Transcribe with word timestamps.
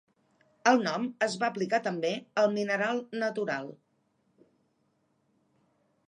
El 0.69 0.79
nom 0.85 1.03
es 1.25 1.33
va 1.41 1.49
aplicar 1.51 1.79
també 1.87 2.13
al 2.43 2.49
mineral 2.55 3.01
natural. 3.25 3.69